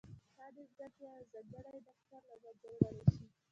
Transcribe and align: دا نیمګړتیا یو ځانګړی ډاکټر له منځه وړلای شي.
دا 0.37 0.45
نیمګړتیا 0.55 1.11
یو 1.15 1.25
ځانګړی 1.51 1.79
ډاکټر 1.87 2.19
له 2.29 2.35
منځه 2.43 2.67
وړلای 2.73 3.01
شي. 3.13 3.25